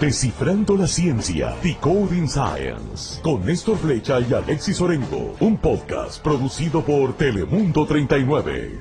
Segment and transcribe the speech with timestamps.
[0.00, 7.18] Descifrando la ciencia, Decoding Science, con Néstor Flecha y Alexis Orengo, un podcast producido por
[7.18, 8.78] Telemundo 39.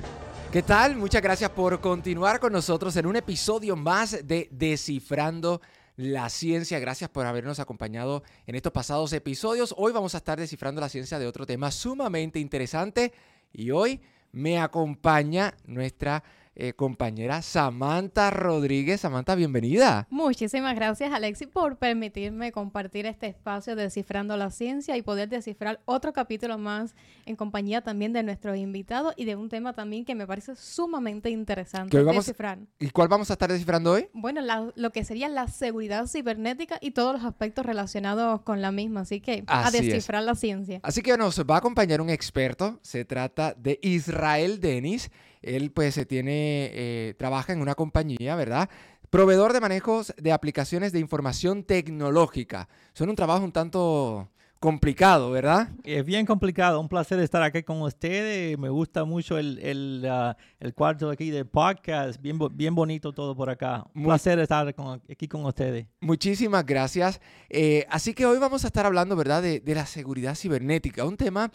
[0.50, 0.96] ¿Qué tal?
[0.96, 5.60] Muchas gracias por continuar con nosotros en un episodio más de Descifrando
[5.98, 6.80] la ciencia.
[6.80, 9.76] Gracias por habernos acompañado en estos pasados episodios.
[9.78, 13.12] Hoy vamos a estar descifrando la ciencia de otro tema sumamente interesante
[13.52, 14.00] y hoy
[14.32, 16.24] me acompaña nuestra
[16.60, 19.00] eh, compañera Samantha Rodríguez.
[19.00, 20.08] Samantha, bienvenida.
[20.10, 25.80] Muchísimas gracias, Alexi, por permitirme compartir este espacio de Descifrando la Ciencia y poder descifrar
[25.86, 26.96] otro capítulo más
[27.26, 31.30] en compañía también de nuestros invitados y de un tema también que me parece sumamente
[31.30, 32.60] interesante descifrar.
[32.78, 34.10] ¿Y cuál vamos a estar descifrando hoy?
[34.14, 34.42] Bueno,
[34.76, 39.02] lo que sería la seguridad cibernética y todos los aspectos relacionados con la misma.
[39.02, 40.82] Así que a descifrar la ciencia.
[40.84, 42.80] Así que nos va a acompañar un experto.
[42.82, 45.10] Se trata de Israel Denis.
[45.42, 48.70] Él pues se tiene, eh, trabaja en una compañía, ¿verdad?
[49.10, 52.70] Proveedor de manejos de aplicaciones de información tecnológica.
[52.94, 55.70] Son un trabajo un tanto complicado, ¿verdad?
[55.86, 56.82] Es bien complicado.
[56.82, 58.60] Un placer estar aquí con ustedes.
[58.60, 62.22] Me gusta mucho el, el, uh, el cuarto aquí de podcast.
[62.22, 63.86] Bien, bien bonito todo por acá.
[63.96, 65.88] Un placer estar aquí con ustedes.
[66.02, 67.22] Muchísimas gracias.
[67.50, 71.06] Eh, así que hoy vamos a estar hablando, ¿verdad?, de, de la seguridad cibernética.
[71.06, 71.52] Un tema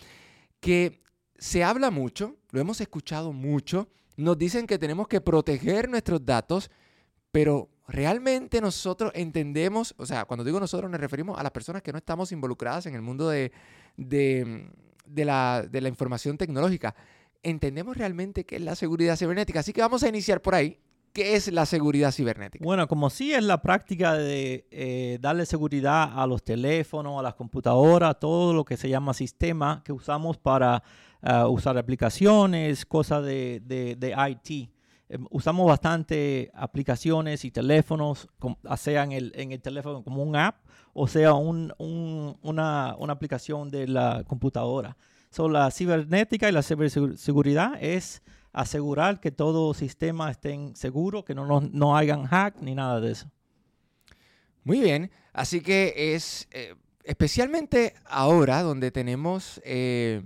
[0.60, 1.03] que
[1.38, 6.70] se habla mucho, lo hemos escuchado mucho, nos dicen que tenemos que proteger nuestros datos,
[7.32, 11.92] pero realmente nosotros entendemos, o sea, cuando digo nosotros nos referimos a las personas que
[11.92, 13.50] no estamos involucradas en el mundo de,
[15.06, 16.94] la, de la información tecnológica,
[17.42, 19.60] entendemos realmente qué es la seguridad cibernética.
[19.60, 20.78] Así que vamos a iniciar por ahí.
[21.14, 22.64] ¿Qué es la seguridad cibernética?
[22.64, 27.34] Bueno, como sí es la práctica de eh, darle seguridad a los teléfonos, a las
[27.34, 30.82] computadoras, todo lo que se llama sistema que usamos para
[31.22, 34.70] uh, usar aplicaciones, cosas de, de, de IT.
[35.08, 38.26] Em, usamos bastante aplicaciones y teléfonos,
[38.76, 43.12] sea en el, en el teléfono como un app o sea un, un, una, una,
[43.12, 44.96] aplicación de la computadora.
[45.30, 48.20] So, la cibernética y la ciberseguridad es
[48.54, 53.12] asegurar que todo sistema esté seguro, que no, no, no hagan hack ni nada de
[53.12, 53.28] eso.
[54.62, 60.22] Muy bien, así que es eh, especialmente ahora donde tenemos eh,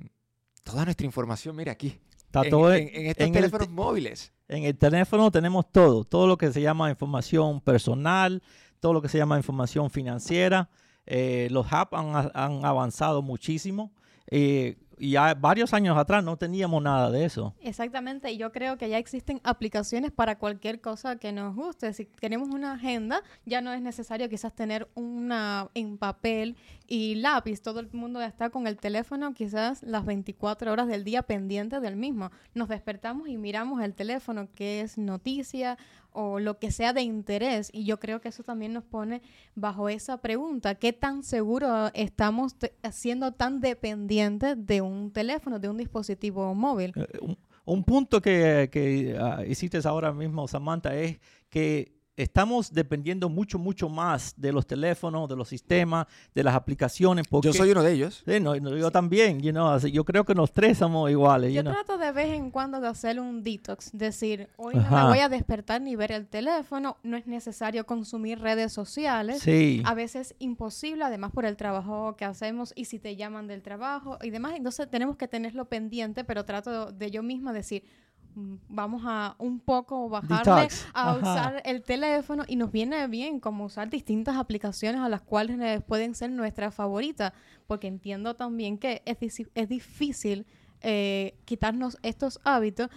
[0.63, 1.99] toda nuestra información, mira aquí.
[2.27, 4.33] Está en, todo en, estos teléfonos móviles.
[4.47, 8.43] En el teléfono tenemos todo, todo lo que se llama información personal,
[8.81, 10.69] todo lo que se llama información financiera.
[11.07, 13.93] Eh, los apps han, han, avanzado muchísimo.
[14.31, 17.55] Eh, y ya varios años atrás no teníamos nada de eso.
[17.61, 21.93] Exactamente, y yo creo que ya existen aplicaciones para cualquier cosa que nos guste.
[21.93, 26.57] Si tenemos una agenda, ya no es necesario quizás tener una en papel
[26.87, 27.61] y lápiz.
[27.61, 31.97] Todo el mundo está con el teléfono quizás las 24 horas del día pendiente del
[31.97, 32.31] mismo.
[32.55, 35.79] Nos despertamos y miramos el teléfono, que es noticia
[36.13, 37.71] o lo que sea de interés.
[37.73, 39.23] Y yo creo que eso también nos pone
[39.55, 42.57] bajo esa pregunta, ¿qué tan seguro estamos
[42.93, 46.93] siendo tan dependientes de un teléfono, de un dispositivo móvil?
[46.97, 51.19] Eh, un, punto que, que ah, hiciste ahora mismo, Samantha, es
[51.51, 57.27] que estamos dependiendo mucho, mucho más de los teléfonos, de los sistemas, de las aplicaciones.
[57.43, 58.25] yo soy uno de ellos.
[58.27, 61.55] Sí, no, yo también, you know, yo creo que los tres somos iguales.
[61.55, 65.19] Yo trato de vez en cuando de hacer un detox, decir, hoy no me voy
[65.21, 69.41] a despertar ni ver el teléfono, no es necesario consumir redes sociales.
[69.41, 69.83] Sí.
[69.85, 74.19] A veces imposible, además por el trabajo que hacemos y si te llaman del trabajo
[74.23, 77.85] y demás, entonces tenemos que tenerlo pendiente, pero trato de yo misma decir,
[78.35, 83.91] vamos a un poco bajarle a usar el teléfono y nos viene bien como usar
[83.91, 87.33] distintas aplicaciones a las cuales pueden ser nuestras favoritas,
[87.67, 89.19] porque entiendo también que es,
[89.55, 90.47] es difícil
[90.81, 92.89] eh, quitarnos estos hábitos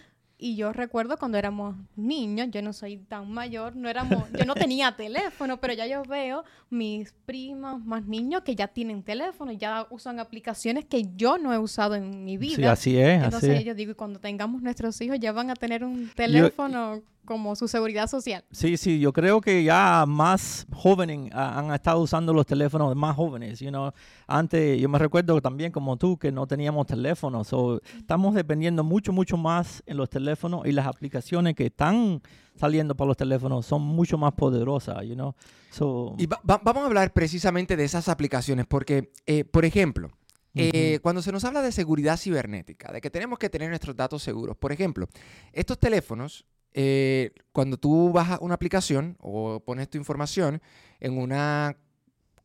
[0.44, 4.56] y yo recuerdo cuando éramos niños, yo no soy tan mayor, no éramos, yo no
[4.56, 9.86] tenía teléfono, pero ya yo veo mis primos más niños que ya tienen teléfono, ya
[9.92, 12.56] usan aplicaciones que yo no he usado en mi vida.
[12.56, 13.24] Sí, así es.
[13.24, 17.56] Entonces ellos digo, y cuando tengamos nuestros hijos ya van a tener un teléfono como
[17.56, 18.44] su seguridad social.
[18.52, 23.60] Sí, sí, yo creo que ya más jóvenes han estado usando los teléfonos más jóvenes.
[23.60, 23.92] You know?
[24.28, 27.48] Antes, yo me recuerdo también como tú que no teníamos teléfonos.
[27.48, 32.22] So, estamos dependiendo mucho, mucho más en los teléfonos y las aplicaciones que están
[32.56, 35.06] saliendo para los teléfonos son mucho más poderosas.
[35.06, 35.36] You know?
[35.70, 40.10] so, y vamos a hablar precisamente de esas aplicaciones porque, eh, por ejemplo,
[40.54, 44.22] eh, cuando se nos habla de seguridad cibernética, de que tenemos que tener nuestros datos
[44.22, 45.08] seguros, por ejemplo,
[45.54, 50.62] estos teléfonos eh, cuando tú bajas una aplicación o pones tu información
[51.00, 51.78] en una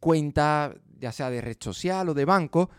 [0.00, 2.70] cuenta, ya sea de red social o de banco,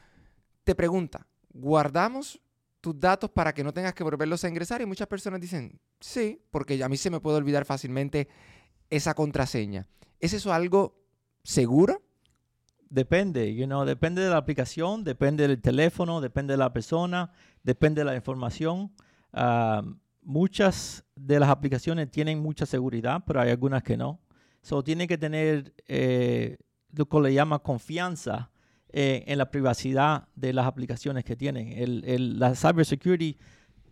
[0.64, 2.42] te pregunta, ¿guardamos
[2.82, 4.82] tus datos para que no tengas que volverlos a ingresar?
[4.82, 8.28] Y muchas personas dicen, sí, porque a mí se me puede olvidar fácilmente
[8.90, 9.88] esa contraseña.
[10.20, 11.00] ¿Es eso algo
[11.44, 12.04] seguro?
[12.90, 17.32] Depende, you know, depende de la aplicación, depende del teléfono, depende de la persona,
[17.64, 18.94] depende de la información.
[19.34, 19.84] Ah,
[20.28, 24.20] muchas de las aplicaciones tienen mucha seguridad, pero hay algunas que no.
[24.62, 26.58] So, tiene que tener eh,
[26.92, 28.52] lo que le llama confianza
[28.90, 31.72] eh, en la privacidad de las aplicaciones que tienen.
[31.72, 33.38] El, el, la cybersecurity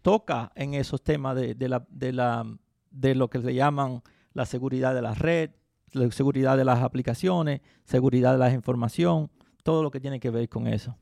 [0.01, 2.45] toca en esos temas de, de, la, de, la,
[2.91, 4.03] de lo que le llaman
[4.33, 5.51] la seguridad de la red,
[5.93, 9.31] la seguridad de las aplicaciones, seguridad de la información,
[9.63, 10.97] todo lo que tiene que ver con eso.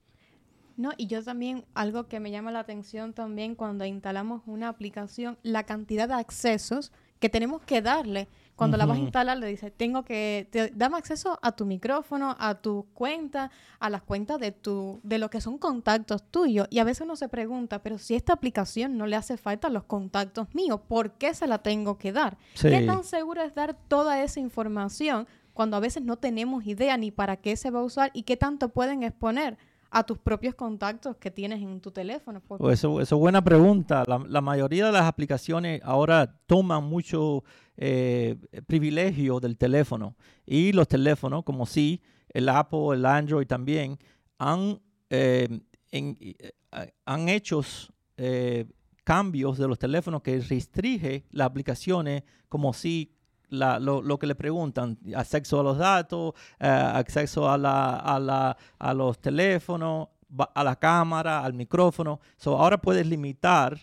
[0.75, 5.37] No, y yo también, algo que me llama la atención también cuando instalamos una aplicación,
[5.43, 6.91] la cantidad de accesos
[7.23, 8.27] que tenemos que darle.
[8.57, 12.35] Cuando la vas a instalar, le dice, tengo que, te, dame acceso a tu micrófono,
[12.37, 13.49] a tu cuenta,
[13.79, 16.67] a las cuentas de tu, de lo que son contactos tuyos.
[16.69, 19.85] Y a veces uno se pregunta, pero si esta aplicación no le hace falta los
[19.85, 22.37] contactos míos, ¿por qué se la tengo que dar?
[22.55, 22.69] Sí.
[22.69, 27.09] ¿Qué tan seguro es dar toda esa información cuando a veces no tenemos idea ni
[27.09, 29.57] para qué se va a usar y qué tanto pueden exponer?
[29.93, 32.41] A tus propios contactos que tienes en tu teléfono.
[32.41, 32.63] Porque...
[32.63, 34.03] Pues eso, es buena pregunta.
[34.07, 37.43] La, mayoría de las aplicaciones ahora toman mucho
[37.77, 38.35] eh,
[38.65, 43.99] privilegio del teléfono y los teléfonos, como sí, el Apple, el Android también,
[44.39, 44.81] han,
[45.11, 45.61] eh,
[45.91, 46.53] eh,
[47.05, 47.61] han hecho
[48.17, 48.65] eh,
[49.03, 53.12] cambios de los teléfonos que restringe las aplicaciones como si
[53.53, 58.19] la, lo, lo, que le preguntan, acceso a los datos, uh, acceso a, la, a,
[58.19, 60.09] la, a los teléfonos,
[60.53, 62.19] a la cámara, al micrófono.
[62.37, 63.77] So, ahora puedes limitar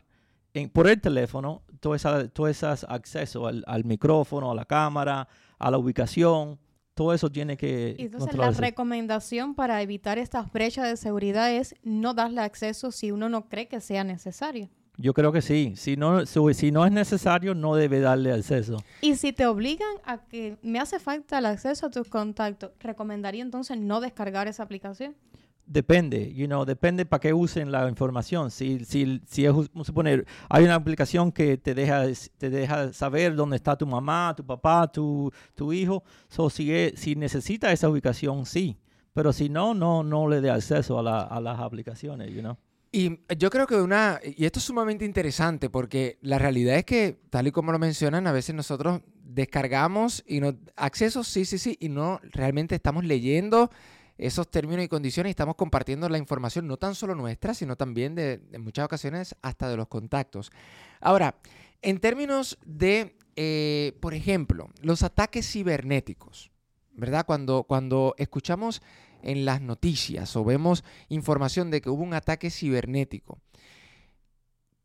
[0.55, 5.28] en, por el teléfono todo, esa, todo ese acceso al, al, micrófono, a la cámara,
[5.58, 6.58] a la ubicación.
[6.94, 7.96] Todo eso tiene que...
[7.99, 13.28] Entonces la recomendación para evitar estas brechas de seguridad es no darle acceso si uno
[13.28, 14.69] no cree que sea necesario.
[15.00, 15.73] Yo creo que sí.
[15.76, 18.76] Si no, si no es necesario, no debe darle acceso.
[19.00, 23.43] Y si te obligan a que me hace falta el acceso a tus contactos, ¿recomendaría
[23.43, 25.17] entonces no descargar esa aplicación?
[25.64, 28.50] Depende, you know, depende para qué usen la información.
[28.50, 32.05] Si, si, si es, vamos a poner, hay una aplicación que te deja,
[32.37, 36.02] te deja saber dónde está tu mamá, tu papá, tu, tu hijo.
[36.29, 38.76] So, si, es, si necesita esa ubicación, sí.
[39.14, 42.58] Pero si no, no, no le dé acceso a, la, a las aplicaciones, you know.
[42.92, 47.20] Y yo creo que una, y esto es sumamente interesante porque la realidad es que,
[47.31, 51.76] tal y como lo mencionan, a veces nosotros descargamos y no, acceso, sí, sí, sí,
[51.81, 53.70] y no realmente estamos leyendo
[54.19, 58.16] esos términos y condiciones y estamos compartiendo la información no tan solo nuestra, sino también
[58.16, 60.50] de, en muchas ocasiones hasta de los contactos.
[61.00, 61.37] Ahora,
[61.82, 66.50] en términos de, eh, por ejemplo, los ataques cibernéticos,
[67.00, 67.26] ¿verdad?
[67.26, 68.82] Cuando, cuando escuchamos
[69.23, 73.41] en las noticias o vemos información de que hubo un ataque cibernético,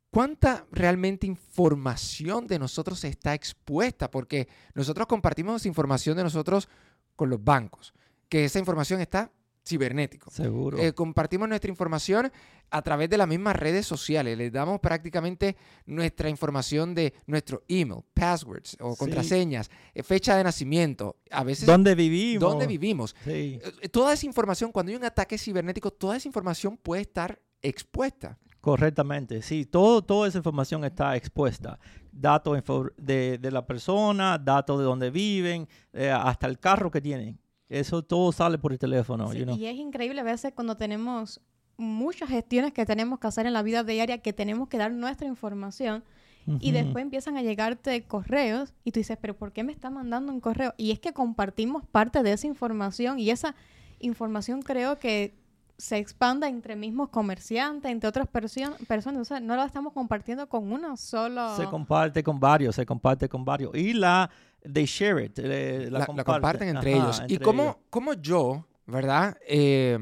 [0.09, 4.09] ¿cuánta realmente información de nosotros está expuesta?
[4.09, 6.69] Porque nosotros compartimos información de nosotros
[7.15, 7.93] con los bancos,
[8.29, 9.31] que esa información está
[9.65, 10.29] cibernético.
[10.29, 10.77] Seguro.
[10.77, 12.31] Eh, compartimos nuestra información
[12.69, 14.37] a través de las mismas redes sociales.
[14.37, 20.03] Les damos prácticamente nuestra información de nuestro email, passwords o contraseñas, sí.
[20.03, 21.65] fecha de nacimiento, a veces...
[21.65, 22.41] ¿Dónde vivimos?
[22.41, 23.15] ¿Dónde vivimos?
[23.23, 23.59] Sí.
[23.91, 28.37] Toda esa información, cuando hay un ataque cibernético, toda esa información puede estar expuesta.
[28.61, 31.79] Correctamente, sí, todo, toda esa información está expuesta.
[32.11, 32.63] Datos
[32.97, 37.39] de, de la persona, datos de dónde viven, eh, hasta el carro que tienen.
[37.69, 39.31] Eso todo sale por el teléfono.
[39.31, 39.57] Sí, you know?
[39.57, 41.41] Y es increíble a veces cuando tenemos
[41.77, 45.27] muchas gestiones que tenemos que hacer en la vida diaria, que tenemos que dar nuestra
[45.27, 46.03] información.
[46.47, 46.57] Uh -huh.
[46.61, 50.31] Y después empiezan a llegarte correos y tú dices, pero ¿por qué me está mandando
[50.31, 50.73] un correo?
[50.77, 53.55] Y es que compartimos parte de esa información y esa
[53.99, 55.33] información creo que
[55.77, 58.79] se expanda entre mismos comerciantes, entre otras personas.
[59.19, 61.55] O sea, no la estamos compartiendo con una sola.
[61.57, 63.75] Se comparte con varios, se comparte con varios.
[63.75, 64.29] Y la,
[64.71, 65.37] they share it.
[65.39, 66.17] Eh, la, la, comparten.
[66.17, 67.19] la, comparten entre Ajá, ellos.
[67.21, 67.77] Entre ¿Y cómo, ellos.
[67.89, 69.97] cómo yo, verdad, eh,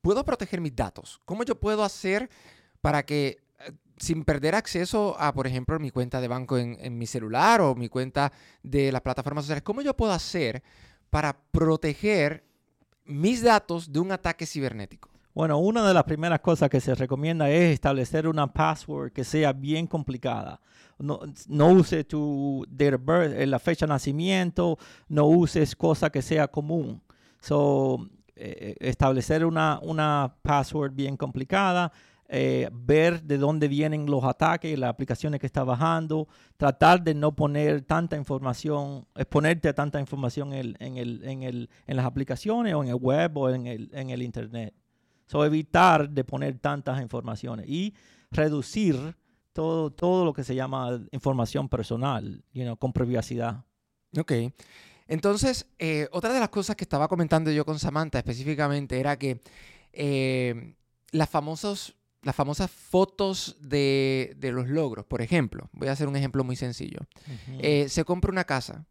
[0.00, 1.20] puedo proteger mis datos?
[1.24, 2.28] ¿Cómo yo puedo hacer
[2.80, 6.96] para que eh, sin perder acceso a, por ejemplo, mi cuenta de banco en, en,
[6.98, 10.62] mi celular o mi cuenta de las plataformas sociales, ¿cómo yo puedo hacer
[11.10, 12.44] para proteger
[13.04, 15.15] mis datos de un ataque cibernético?
[15.36, 19.52] Bueno, una de las primeras cosas que se recomienda es establecer una password que sea
[19.52, 20.62] bien complicada.
[20.98, 24.78] No, no uses tu date of birth, eh, la fecha de nacimiento,
[25.10, 27.02] no uses cosa que sea común.
[27.38, 31.92] So, eh, establecer una, una password bien complicada,
[32.28, 37.36] eh, ver de dónde vienen los ataques, las aplicaciones que está bajando, tratar de no
[37.36, 42.82] poner tanta información, exponerte tanta información en, en, el, en, el, en las aplicaciones o
[42.82, 44.72] en el web o en el, en el internet.
[45.26, 47.94] So, evitar de poner tantas informaciones y
[48.30, 49.16] reducir
[49.52, 53.64] todo, todo lo que se llama información personal, you know, con privacidad.
[54.16, 54.32] Ok.
[55.08, 59.40] Entonces, eh, otra de las cosas que estaba comentando yo con Samantha específicamente era que
[59.92, 60.74] eh,
[61.12, 66.16] las, famosos, las famosas fotos de, de, los logros, por ejemplo, voy a hacer un
[66.16, 66.98] ejemplo muy sencillo.
[67.60, 68.84] Eh, se compra una casa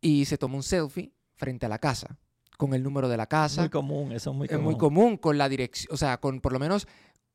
[0.00, 2.18] y se toma un selfie frente a la casa
[2.56, 3.62] con el número de la casa.
[3.62, 4.60] Muy común, eso es muy común.
[4.60, 6.86] Es muy común con la dirección, o sea, con por lo menos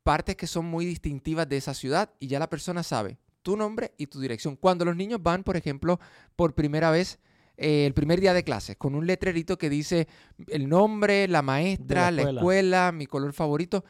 [0.04, 3.94] partes que son muy distintivas de esa ciudad y ya la persona sabe tu nombre
[3.98, 4.56] y tu dirección.
[4.56, 6.00] Cuando los niños van, por ejemplo,
[6.36, 7.20] por primera vez
[7.58, 10.08] eh, el primer día de clases con un letrerito que dice
[10.48, 12.92] el nombre, la maestra, la, escuela.
[12.92, 13.84] mi color favorito.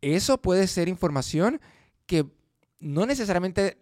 [0.00, 1.60] Eso puede ser información
[2.06, 2.26] que
[2.78, 3.78] no necesariamente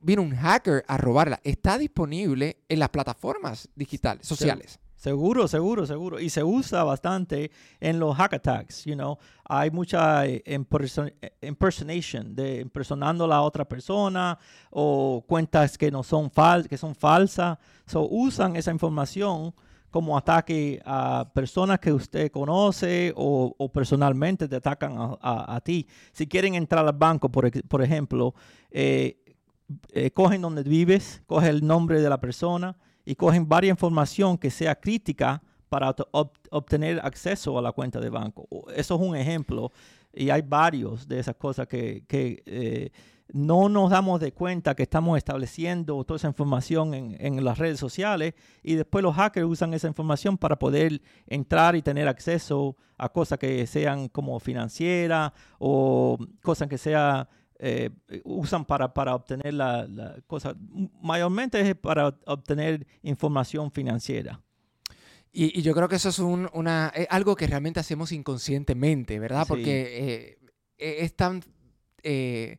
[0.00, 1.40] viene un hacker a robarla.
[1.44, 4.80] Está disponible en las plataformas digitales, sociales.
[4.98, 6.18] Seguro, seguro, seguro.
[6.18, 9.16] Y se usa bastante en los hack attacks, you know.
[9.44, 14.36] Hay mucha eh, eh, impersonation, de impersonando a la otra persona
[14.70, 17.58] o cuentas que no son fal que son falsas.
[17.86, 19.54] So, usan esa información
[19.88, 25.86] como ataque a personas que usted conoce o, personalmente te atacan a, ti.
[26.12, 28.34] Si quieren entrar al banco, por, por ejemplo,
[28.72, 29.16] eh,
[30.12, 32.76] cogen donde vives, cogen el nombre de la persona,
[33.08, 35.96] y cogen varias información que sea crítica para
[36.50, 38.46] obtener acceso a la cuenta de banco.
[38.76, 39.72] Eso es un ejemplo
[40.12, 42.90] y hay varios de esas cosas que, eh,
[43.32, 47.80] no nos damos de cuenta que estamos estableciendo toda esa información en, en, las redes
[47.80, 53.08] sociales y después los hackers usan esa información para poder entrar y tener acceso a
[53.08, 57.26] cosas que sean como financieras o cosas que sean
[57.58, 57.90] eh,
[58.24, 60.54] usan para, para obtener la, la, cosa,
[61.02, 64.40] mayormente es para obtener información financiera.
[65.32, 69.46] Y, yo creo que eso es un, una, algo que realmente hacemos inconscientemente, ¿verdad?
[69.46, 70.38] Porque eh,
[70.76, 71.42] e, es tan...
[72.02, 72.58] Eh,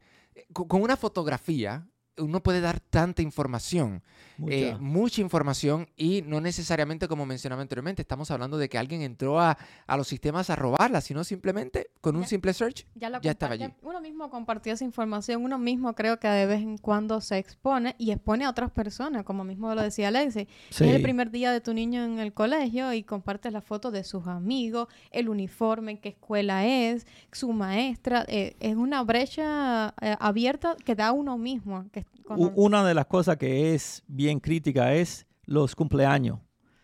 [0.53, 1.88] con una fotografía,
[2.19, 4.01] uno puede dar tanta información,
[4.47, 5.21] eh, mucha.
[5.21, 9.57] información y no necesariamente como mencionaba anteriormente, estamos hablando de que alguien entró a,
[9.97, 13.69] los sistemas a robarla, sino simplemente con un simple search ya, estaba allí.
[13.81, 17.95] Uno mismo compartió esa información, uno mismo creo que de vez en cuando se expone
[17.97, 20.47] y expone a otras personas, como mismo lo decía Alexi.
[20.69, 24.03] Es el primer día de tu niño en el colegio y compartes la foto de
[24.03, 28.25] sus amigos, el uniforme, qué escuela es, su maestra.
[28.27, 32.05] Eh, es una brecha eh, abierta que da uno mismo, que
[32.35, 36.39] una de las cosas que es bien crítica es los cumpleaños.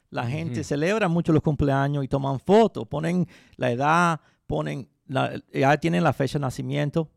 [0.09, 3.27] La gente celebra mucho los cumpleaños y toman fotos, ponen
[3.57, 7.09] la edad, ponen ya tienen la fecha de nacimiento,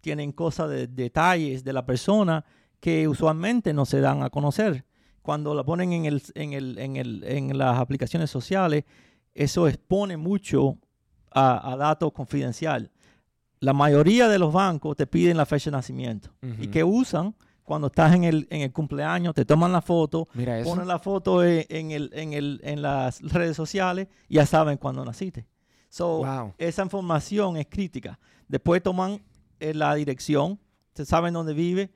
[0.00, 2.44] tienen cosas de detalles de la persona
[2.80, 4.84] que usualmente no se dan a conocer.
[5.22, 8.84] Cuando la ponen en, el, en, el, en, el, en las aplicaciones sociales,
[9.32, 10.78] eso expone mucho
[11.30, 12.90] a, datos confidenciales.
[13.60, 16.30] La mayoría de los bancos te piden la fecha de nacimiento
[16.60, 20.28] y que usan cuando estás en el, en el cumpleaños, te toman la foto,
[20.64, 25.04] ponen la foto en, el, en, el, en las redes sociales y ya saben cuándo
[25.04, 25.46] naciste.
[25.88, 28.18] So, Esa información es crítica.
[28.48, 29.22] Después toman
[29.60, 30.60] eh, la dirección,
[30.94, 31.90] se saben dónde vive,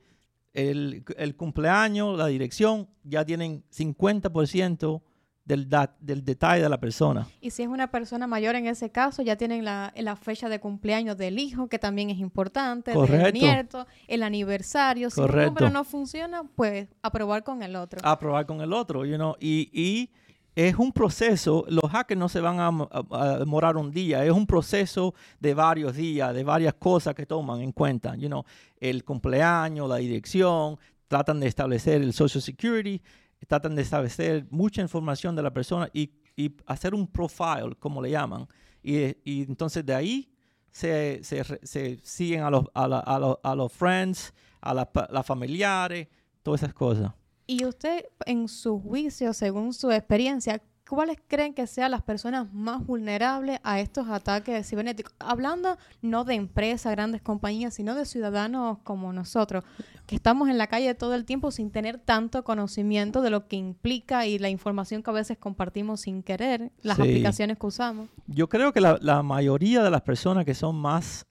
[0.53, 5.01] el, el, cumpleaños, la dirección, ya tienen 50%
[5.49, 5.67] del,
[5.99, 7.27] del detalle de la persona.
[7.41, 10.59] Y si es una persona mayor en ese caso, ya tienen la, la fecha de
[10.59, 15.09] cumpleaños del hijo, que también es importante, del nieto, el aniversario.
[15.09, 17.99] Si un número no funciona, pues aprobar con el otro.
[18.03, 20.11] Aprobar con el otro, you know, y, y
[20.55, 25.15] es un proceso, los hackers no se van a, demorar un día, es un proceso
[25.39, 28.43] de varios días, de varias cosas que toman en cuenta, you know,
[28.79, 30.77] el cumpleaños, la dirección,
[31.07, 33.01] tratan de establecer el Social Security,
[33.47, 38.11] tratan de establecer mucha información de la persona y, y hacer un profile, como le
[38.11, 38.47] llaman.
[38.83, 40.31] Y, y entonces de ahí
[40.71, 46.07] se, se, se siguen a los, a, a, a los friends, a las familiares,
[46.43, 47.11] todas esas cosas.
[47.47, 50.61] Y usted, en su juicio, según su experiencia,
[50.95, 55.13] ¿cuáles creen que sean las personas más vulnerables a estos ataques cibernéticos?
[55.19, 59.63] Hablando no de empresas, grandes compañías, sino de ciudadanos como nosotros,
[60.07, 63.55] que estamos en la calle todo el tiempo sin tener tanto conocimiento de lo que
[63.55, 68.09] implica y la información que a veces compartimos sin querer, las aplicaciones que usamos.
[68.25, 71.27] Yo creo que la, mayoría de las personas que son más...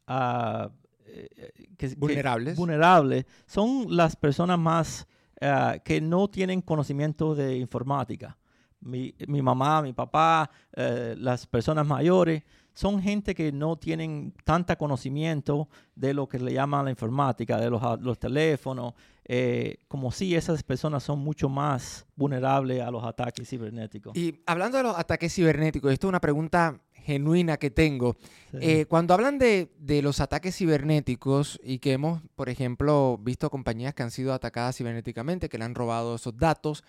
[1.96, 2.56] Vulnerables.
[2.56, 5.06] vulnerables son las personas más
[5.40, 8.37] ah, que no tienen conocimiento de informática
[8.80, 12.42] mi, mi mamá, mi papá, eh, las personas mayores,
[12.74, 17.70] son gente que no tienen tanta conocimiento de lo que le llaman la informática, de
[17.70, 18.94] los, los teléfonos,
[19.24, 24.16] eh, como si esas personas son mucho más vulnerables a los ataques cibernéticos.
[24.16, 28.16] Y hablando de los ataques cibernéticos, esto es una pregunta genuina que tengo.
[28.52, 33.92] Eh, cuando hablan de, de, los ataques cibernéticos y que hemos, por ejemplo, visto compañías
[33.92, 36.84] que han sido atacadas cibernéticamente, que le han robado esos datos,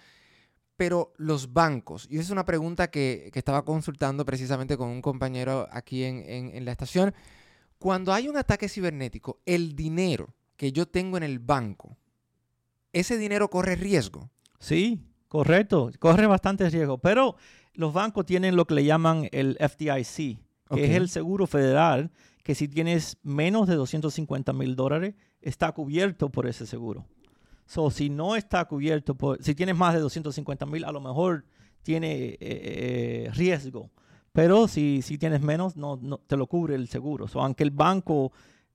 [0.80, 5.02] pero los bancos, y esa es una pregunta que, que estaba consultando precisamente con un
[5.02, 7.14] compañero aquí en, en- en la estación,
[7.78, 11.98] cuando hay un ataque cibernético, el dinero que yo tengo en el banco,
[12.94, 14.30] ese dinero corre riesgo.
[14.60, 15.92] Sí, correcto.
[16.00, 16.98] Corre bastante riesgo.
[16.98, 17.36] Pero
[17.74, 20.40] los bancos tienen lo que le llaman el FDIC,
[20.74, 22.12] que es el seguro federal,
[22.44, 27.06] que si tienes menos de 250 mil dólares, está cubierto por ese seguro.
[27.70, 31.46] So, si no está cubierto, por, si tienes más de 250 mil, a lo mejor
[31.84, 33.92] tiene eh, eh, riesgo.
[34.32, 37.28] Pero si, si tienes menos, no, no te lo cubre el seguro.
[37.28, 38.32] So, aunque el banco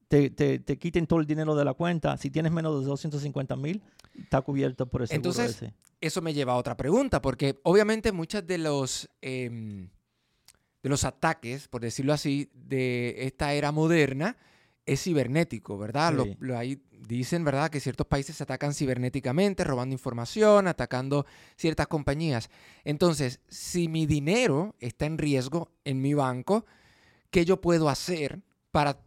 [0.07, 3.57] te, te, te quiten todo el dinero de la cuenta, si tienes menos de 250
[3.57, 3.83] mil,
[4.17, 5.75] está cubierto por el seguro Entonces, ese.
[6.01, 9.89] Eso me lleva a otra pregunta, porque obviamente muchos de los, em,
[10.85, 14.37] de los ataques, por decirlo así, de esta era moderna
[14.87, 16.13] es cibernético, ¿verdad?
[16.13, 16.37] Lo- Sí.
[16.41, 21.27] lo- ahí dicen, ¿verdad?, que ciertos países se atacan cibernéticamente, robando información, atacando
[21.57, 22.49] ciertas compañías.
[22.85, 26.65] Entonces, si mi dinero está en riesgo en mi banco,
[27.31, 28.99] ¿qué yo puedo hacer para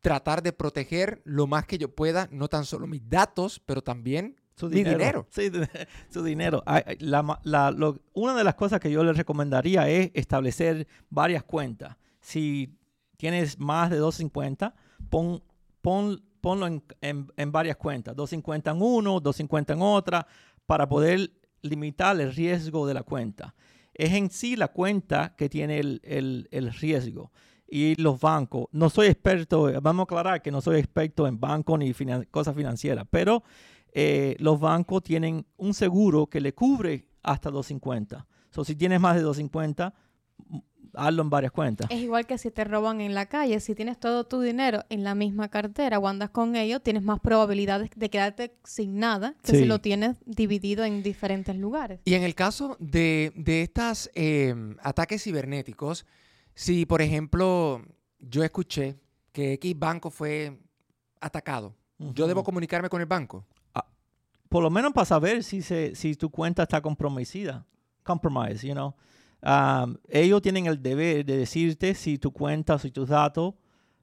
[0.00, 4.36] tratar de proteger lo más que yo pueda, no tan solo mis datos, pero también
[4.56, 5.26] Su mi dinero?
[5.30, 5.50] Sí,
[6.10, 6.62] su dinero.
[6.98, 11.96] La la- lo- una de las cosas que yo les recomendaría es establecer varias cuentas.
[12.20, 12.76] Si
[13.16, 14.74] tienes más de 250,
[15.10, 15.42] pon,
[15.82, 18.14] pon- ponlo en, en- en varias cuentas.
[18.16, 20.26] 250 en uno, 250 en otra,
[20.66, 21.30] para poder
[21.62, 23.54] limitar el riesgo de la cuenta.
[23.94, 27.32] Es en sí la cuenta que tiene el, el- el riesgo.
[27.70, 31.78] Y los bancos, no soy experto, vamos a aclarar que no soy experto en bancos
[31.78, 31.92] ni
[32.30, 33.42] cosas financieras, pero
[33.92, 38.26] eh, los bancos tienen un seguro que le cubre hasta 250.
[38.50, 39.92] So, si tienes más de 250,
[40.50, 40.62] m-
[40.94, 41.86] hazlo en varias cuentas.
[41.90, 43.60] Es igual que si te roban en la calle.
[43.60, 47.20] Si tienes todo tu dinero en la misma cartera o andas con ellos, tienes más
[47.20, 49.58] probabilidades de quedarte sin nada que Sí.
[49.58, 52.00] si lo tienes dividido en diferentes lugares.
[52.04, 54.10] Y en el caso de, de estos
[54.82, 56.06] ataques cibernéticos,
[56.54, 57.82] si por ejemplo
[58.18, 58.96] yo escuché
[59.32, 60.58] que X banco fue
[61.20, 63.44] atacado, yo debo comunicarme con el banco.
[64.48, 67.66] Por lo menos para saber si, se, si tu cuenta está comprometida.
[68.02, 68.94] Compromise, you know.
[69.40, 73.54] Um, ellos tienen el deber de decirte si tu cuenta o si tus datos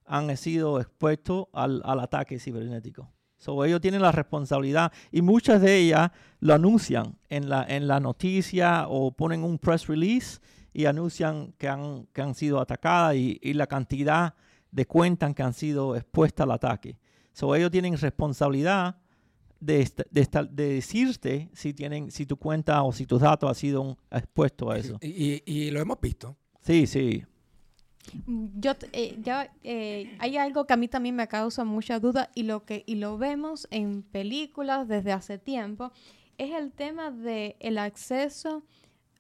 [0.06, 3.12] han sido expuestos al, al ataque cibernético.
[3.38, 8.00] So, ellos tienen la responsabilidad y muchas de ellas lo anuncian en la, en la
[8.00, 10.40] noticia o ponen un press release
[10.74, 14.36] y anuncian que han, que han sido atacadas y, y la cantidad
[14.72, 16.98] de cuentas que han sido expuestas al ataque.
[17.34, 18.96] So, ellos tienen responsabilidad
[19.60, 23.48] de, esta- de, esta- de decirte si, tienen, si tu cuenta o si tus datos
[23.50, 24.98] han sido un- expuestos a eso.
[25.02, 26.36] Y, y- y lo hemos visto.
[26.62, 27.24] Sí, sí.
[28.28, 32.44] Yo, eh, ya, eh, hay algo que a mí también me causa mucha duda y
[32.44, 35.92] lo que y lo vemos en películas desde hace tiempo
[36.38, 38.64] es el tema de el acceso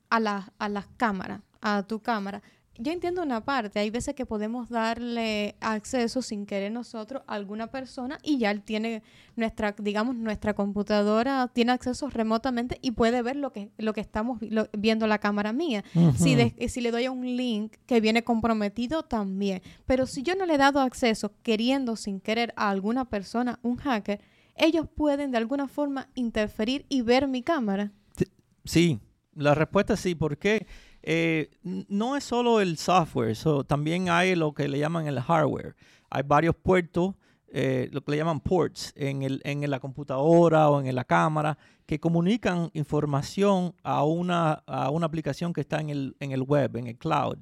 [0.09, 2.43] a la- a las cámaras, a tu cámara.
[2.77, 7.67] Yo entiendo una parte, hay veces que podemos darle acceso sin querer nosotros a alguna
[7.67, 9.01] persona y ya él tiene
[9.37, 14.39] nuestra, digamos, nuestra computadora tiene acceso remotamente y puede ver lo que, lo que estamos
[14.41, 15.85] lo- viendo la cámara mía.
[16.17, 19.61] Si, de- si le doy a un link que viene comprometido también.
[19.85, 23.77] Pero si yo no le he dado acceso queriendo sin querer a alguna persona, un
[23.77, 24.19] hacker,
[24.57, 27.93] ellos pueden de alguna forma interferir y ver mi cámara.
[28.65, 28.99] Sí,
[29.33, 30.65] la respuesta es sí, porque
[31.05, 35.75] eh, no es solo el software, so, también hay lo que le llaman el hardware.
[36.09, 37.13] Hay varios puertos,
[37.47, 41.57] eh, lo que le llaman ports, en, el, en la computadora o en la cámara,
[41.85, 44.63] que comunican información a una,
[45.03, 47.37] aplicación que está en el, en el web, en el cloud.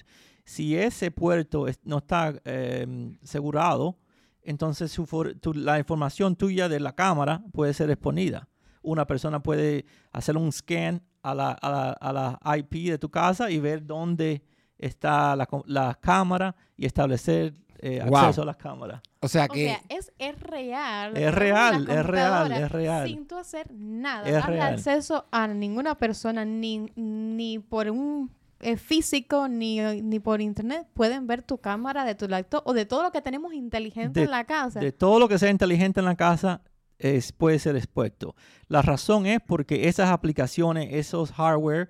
[0.45, 2.85] Si ese puerto no está eh,
[3.23, 3.97] asegurado,
[4.41, 8.49] entonces su for- tu- la información tuya de la cámara puede ser exponida
[8.85, 13.09] una persona puede hacer un scan a la, a la, a la IP de tu
[13.09, 14.43] casa y ver dónde
[14.77, 18.17] está la, la cámara y establecer eh, Wow.
[18.17, 19.01] acceso a las cámaras.
[19.21, 21.17] O sea O que sea, es, es real.
[21.17, 23.07] Es real, es real, es real.
[23.07, 24.25] Sin tú hacer nada.
[24.27, 24.73] Es darle real.
[24.73, 28.31] acceso a ninguna persona, ni, ni por un
[28.61, 32.85] eh, físico, ni, ni por internet, pueden ver tu cámara de tu laptop o de
[32.85, 34.79] todo lo que tenemos inteligente De- en la casa.
[34.79, 36.61] De todo lo que sea inteligente en la casa
[36.99, 38.35] es, puede ser expuesto.
[38.67, 41.89] La razón es porque esas aplicaciones, esos hardware,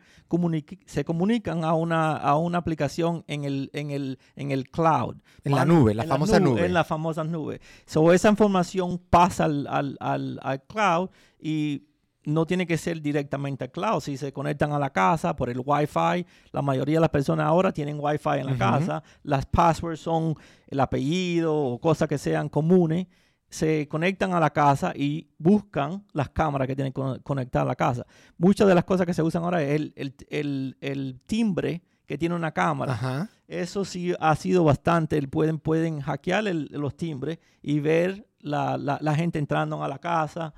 [0.85, 5.17] se comunican a una, a una aplicación en el, en el, en el cloud.
[5.43, 6.65] en la nube, la en famosa nube.
[6.65, 7.61] En la famosa nube.
[7.85, 11.83] So, esa información pasa al, al, al, al cloud y
[12.25, 14.01] no tiene que ser directamente al cloud.
[14.01, 17.71] Si se conectan a la casa por el Wi-Fi, la mayoría de las personas ahora
[17.71, 19.03] tienen Wi-Fi en la casa.
[19.23, 20.35] Las passwords son
[20.67, 23.07] el apellido o cosas que sean comunes.
[23.53, 27.75] Se conectan a la casa y buscan las cámaras que tienen con- conectadas a la
[27.75, 28.05] casa.
[28.37, 32.17] Muchas de las cosas que se usan ahora es el, el- el- el timbre que
[32.17, 32.93] tiene una cámara.
[32.93, 33.29] Ajá.
[33.47, 35.17] Eso sí ha sido bastante.
[35.17, 39.99] el- Pueden, pueden hackear los timbres y ver la, la- la gente entrando a la
[39.99, 40.53] casa.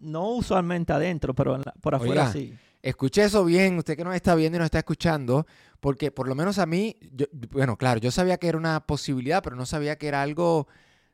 [0.00, 2.54] No usualmente adentro, pero la- por afuera Oiga, sí.
[2.80, 5.46] Escuche eso bien, usted que nos está viendo y nos está escuchando,
[5.78, 9.40] porque por lo menos a mí, yo- bueno, claro, yo sabía que era una posibilidad,
[9.42, 10.66] pero no sabía que era algo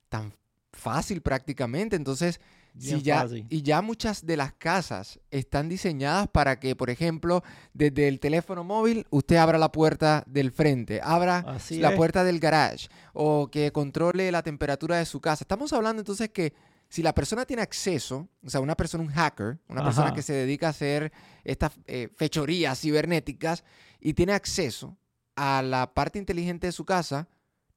[0.09, 0.33] tan
[0.79, 1.97] fácil prácticamente.
[1.97, 2.41] Entonces,
[2.79, 3.47] si ya, fácil.
[3.49, 7.43] y ya muchas de las casas están diseñadas para que, por ejemplo,
[7.75, 11.97] desde el teléfono móvil usted abra la puerta del frente, abra Así la es.
[11.97, 15.43] puerta del garage o que controle la temperatura de su casa.
[15.43, 16.53] Estamos hablando entonces que
[16.88, 20.33] si la persona tiene acceso, o sea, una persona, un hacker, una persona que se
[20.33, 21.12] dedica a hacer
[21.45, 23.62] estas eh, fechorías cibernéticas
[24.01, 24.97] y tiene acceso
[25.37, 27.29] a la parte inteligente de su casa,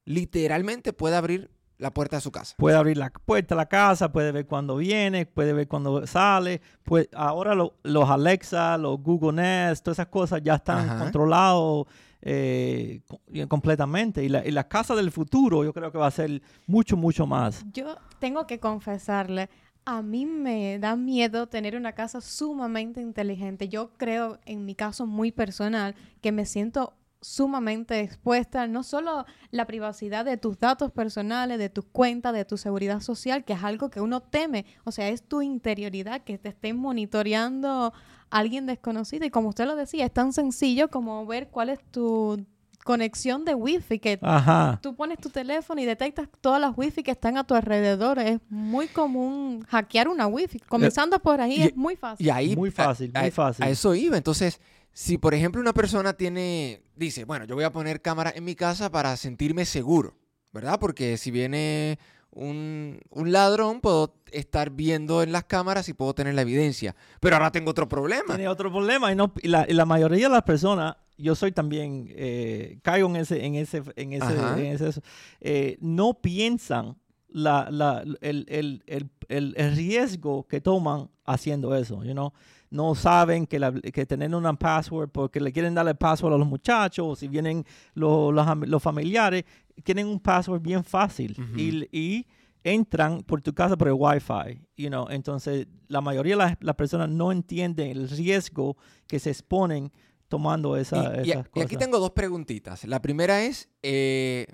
[0.04, 1.50] literalmente puede abrir
[1.82, 2.54] la puerta de su casa.
[2.56, 6.60] Puede abrir la puerta de la casa, puede ver cuando viene, puede ver cuando sale.
[6.84, 10.98] Pues ahora lo- los Alexa, los Google Nest, todas esas cosas ya están Ajá.
[11.00, 11.86] controlados
[12.22, 13.00] eh,
[13.48, 14.22] completamente.
[14.24, 17.26] Y la, y la casa del futuro yo creo que va a ser mucho, mucho
[17.26, 17.64] más.
[17.72, 19.50] Yo tengo que confesarle,
[19.84, 23.68] a mí me da miedo tener una casa sumamente inteligente.
[23.68, 29.66] Yo creo, en mi caso muy personal, que me siento sumamente expuesta, no solo la
[29.66, 33.88] privacidad de tus datos personales, de tus cuentas, de tu seguridad social, que es algo
[33.90, 37.92] que uno teme, o sea, es tu interioridad que te estén monitoreando
[38.30, 42.44] alguien desconocido y como usted lo decía, es tan sencillo como ver cuál es tu
[42.84, 44.80] conexión de wifi que Ajá.
[44.82, 48.18] tú pones tu teléfono y detectas todas las wifi que están a tu alrededor.
[48.18, 50.58] Es muy común hackear una wifi.
[50.60, 52.26] Comenzando por ahí y- es muy fácil.
[52.26, 53.64] Y ahí Muy fácil, a, muy fácil.
[53.64, 54.16] a eso iba.
[54.16, 54.60] Entonces,
[54.92, 58.54] si por ejemplo una persona tiene, dice, bueno, yo voy a poner cámara en mi
[58.54, 60.16] casa para sentirme seguro,
[60.52, 60.78] ¿verdad?
[60.80, 61.98] Porque si viene
[62.30, 66.94] un, un ladrón, puedo estar viendo en las cámaras y puedo tener la evidencia.
[67.20, 68.34] Pero ahora tengo otro problema.
[68.36, 71.52] Tiene otro problema y, no, y, la, y la mayoría de las personas, yo soy
[71.52, 75.00] también, eh, caigo en ese, en ese, en ese, en ese-
[75.40, 76.96] eh, no piensan
[77.28, 82.32] la, la, el, el, el, el, el riesgo que toman haciendo eso, you know?
[82.72, 86.46] No saben que, la, que tener una password porque le quieren darle password a los
[86.48, 89.44] muchachos, o si vienen los, los, am- los familiares,
[89.84, 92.26] quieren un password bien fácil y, y
[92.64, 95.06] entran por tu casa por el Wi-Fi, you know?
[95.10, 99.92] Entonces, la mayoría de las, las personas no entienden el riesgo que se exponen
[100.28, 101.32] tomando esa, Y- y,
[101.62, 102.84] aquí tengo dos preguntitas.
[102.84, 104.46] La primera es eh,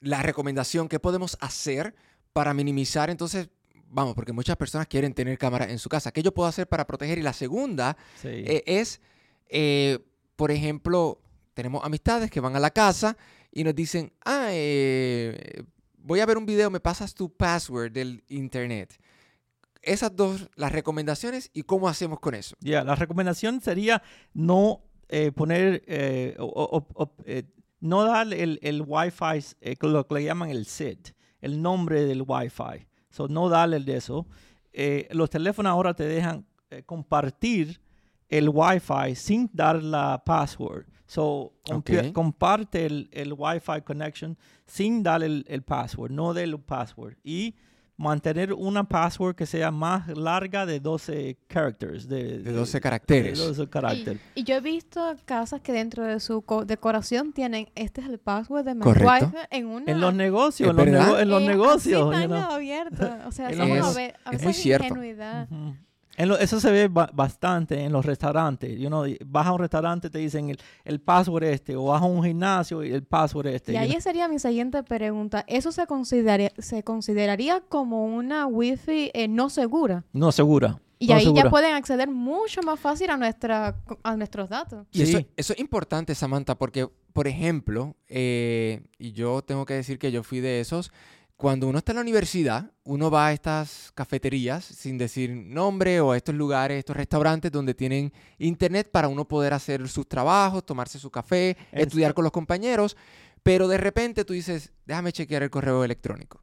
[0.00, 1.94] la recomendación, ¿qué podemos hacer
[2.32, 3.48] para minimizar entonces...
[3.94, 6.10] Vamos, porque muchas personas quieren tener cámara en su casa.
[6.12, 7.18] ¿Qué yo puedo hacer para proteger?
[7.18, 8.28] Y la segunda Sí.
[8.28, 9.00] eh, es,
[9.50, 9.98] eh,
[10.36, 11.20] por ejemplo,
[11.54, 13.16] tenemos amistades que van a la casa
[13.52, 15.62] y nos dicen, ah, eh,
[15.98, 18.98] voy a ver un video, me pasas tu password del internet.
[19.82, 22.56] Esas dos, las recomendaciones y cómo hacemos con eso.
[22.60, 24.02] Ya, la recomendación sería
[24.32, 25.84] no eh, poner,
[26.38, 27.14] o- o- o-
[27.80, 29.44] no dar el, el Wi-Fi,
[29.82, 30.98] lo que le llaman el SID,
[31.42, 32.86] el nombre del Wi-Fi.
[33.12, 34.26] So, no darle de eso.
[34.72, 37.80] Eh, los teléfonos ahora te dejan eh, compartir
[38.28, 40.86] el Wi-Fi sin dar la password.
[41.06, 41.52] So,
[42.14, 47.16] comparte el, el Wi-Fi connection sin dar el, el password, no del password.
[47.22, 47.54] Y
[47.96, 52.08] mantener una password que sea más larga de 12 characters.
[52.08, 53.38] De, De 12 caracteres.
[53.38, 54.20] De 12 caracteres.
[54.34, 58.08] Y, y yo he visto casas que dentro de su co- decoración tienen, este es
[58.08, 59.92] el password de wifi en una...
[59.92, 62.14] En los negocios, ¿Es en los, nego- en los eh, negocios.
[62.14, 62.50] así you know.
[62.50, 63.10] abierto.
[63.26, 63.58] O sea, Es-
[64.24, 64.86] a, es muy cierto.
[64.86, 65.48] ingenuidad.
[66.16, 68.78] En lo- eso se ve ba- bastante en los restaurantes.
[68.78, 72.04] You know, vas a un restaurante te dicen el, el password este, o vas a
[72.04, 73.72] un gimnasio y el password este.
[73.72, 74.00] Y ahí know.
[74.00, 75.44] sería mi siguiente pregunta.
[75.46, 80.04] ¿Eso se consideraría, se consideraría como una wifi eh, no segura?
[80.12, 80.80] No segura.
[80.98, 81.44] Y no ahí segura.
[81.44, 84.86] ya pueden acceder mucho más fácil a, nuestra, a nuestros datos.
[84.92, 85.26] Y eso, Sí.
[85.36, 90.22] eso es importante, Samantha, porque, por ejemplo, eh, y yo tengo que decir que yo
[90.22, 90.92] fui de esos,
[91.36, 96.12] cuando uno está en la universidad, uno va a estas cafeterías, sin decir nombre, o
[96.12, 100.98] a estos lugares, estos restaurantes donde tienen internet para uno poder hacer sus trabajos, tomarse
[101.00, 102.96] su café, Es- estudiar con los compañeros,
[103.42, 106.42] pero de repente tú dices, déjame chequear el correo electrónico.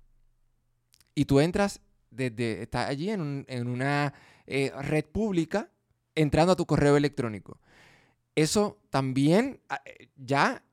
[1.16, 1.80] Y tú entras
[2.12, 4.14] desde, estás allí en, un- en una
[4.48, 5.70] eh, red pública,
[6.16, 7.60] entrando a tu correo electrónico
[8.36, 10.64] eso también ah, eh, ya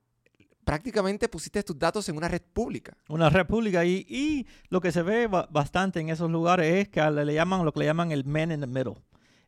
[0.66, 2.96] prácticamente pusiste tus datos en una red pública.
[3.08, 7.00] Una república y, y lo que se ve ba- bastante en esos lugares es que
[7.08, 8.96] le llaman lo que le llaman el man in the middle.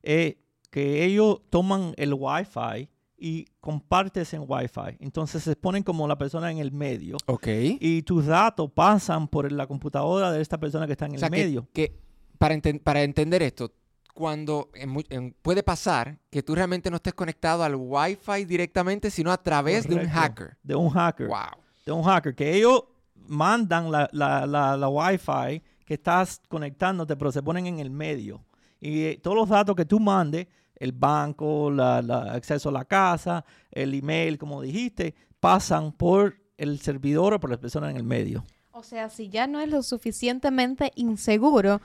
[0.04, 0.38] Eh,
[0.70, 2.88] que ellos toman el wifi
[3.20, 4.96] y compartes en Wi-Fi.
[5.00, 7.16] Entonces se ponen como la persona en el medio.
[7.26, 7.48] Ok.
[7.80, 11.20] Y tus datos pasan por la computadora de esta persona que está en O el
[11.22, 11.68] que- medio.
[11.72, 11.98] que,
[12.38, 13.72] para, enten- para entender esto,
[14.18, 19.30] cuando en en- puede pasar que tú realmente no estés conectado al Wi-Fi directamente, sino
[19.30, 20.56] a través de un hacker.
[20.60, 21.28] De un hacker.
[21.28, 21.62] Wow.
[21.86, 22.82] de un hacker, que ellos
[23.14, 28.44] mandan la, la, la, la Wi-Fi que estás conectándote, pero se ponen en el medio.
[28.80, 31.98] Y eh, todos los datos que tú mandes, el banco, la
[32.32, 37.60] acceso a la casa, el email, como dijiste, pasan por el servidor o por las
[37.60, 38.44] personas en el medio.
[38.72, 41.80] O sea, si ya no es lo suficientemente inseguro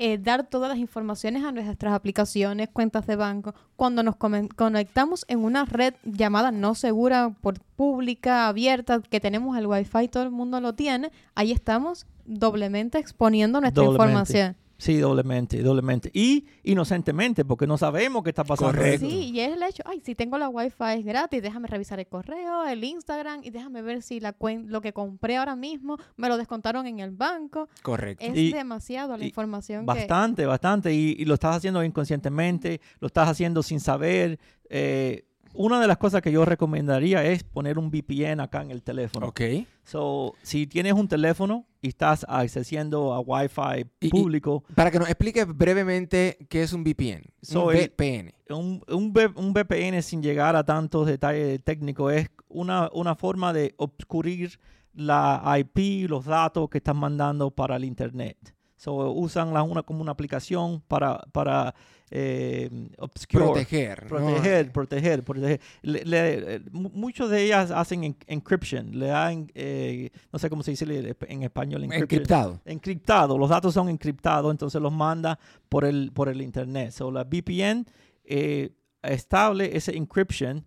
[0.00, 5.40] eh, dar todas las informaciones a nuestras aplicaciones, cuentas de banco, cuando nos conectamos en
[5.40, 10.60] una red llamada no segura, por pública, abierta, que tenemos el wifi, todo el mundo
[10.60, 14.04] lo tiene, ahí estamos doblemente exponiendo nuestra Doblemente.
[14.04, 14.56] información.
[14.84, 16.10] Sí, doblemente, doblemente.
[16.12, 18.72] Y inocentemente, porque no sabemos qué está pasando.
[18.72, 19.06] Correcto.
[19.08, 22.06] Sí, y es el hecho, ay, si tengo la wifi es gratis, déjame revisar el
[22.06, 26.28] correo, el Instagram y déjame ver si la cuen- lo que compré ahora mismo me
[26.28, 27.68] lo descontaron en el banco.
[27.82, 28.24] Correcto.
[28.26, 29.86] Es Y- demasiado la y información que...
[29.86, 30.92] Bastante, bastante.
[30.92, 34.38] Y, y lo estás haciendo inconscientemente, lo estás haciendo sin saber.
[34.68, 38.82] Eh, una de las cosas que yo recomendaría es poner un VPN acá en el
[38.82, 39.28] teléfono.
[39.28, 39.40] Ok.
[39.84, 44.98] So, si tienes un teléfono y estás accediendo a Wi-Fi Y- y- público, Para que
[44.98, 47.22] nos expliques brevemente qué es un VPN.
[47.42, 48.34] So, un el- VPN.
[48.50, 53.52] un, un, V- un VPN sin llegar a tantos detalles técnicos es una, una forma
[53.52, 54.58] de obscurir
[54.94, 58.53] la IP, los datos que estás mandando para el Internet.
[58.84, 61.74] So, usan la, una, como una aplicación para, para
[62.10, 62.68] eh,
[62.98, 64.02] obscure, Proteger.
[64.02, 64.08] ¿no?
[64.08, 65.60] proteger, proteger, proteger.
[65.80, 70.50] Le- le- eh, mu- muchos de ellas hacen en- encryption, le dan, eh, no sé
[70.50, 70.84] cómo se dice
[71.28, 72.60] en español, Encriptado.
[72.66, 75.38] encriptado, los datos son encriptados, entonces los manda
[75.70, 76.90] por el, por el internet.
[76.92, 77.86] So, la VPN
[78.24, 78.70] eh,
[79.02, 80.64] estable ese encryption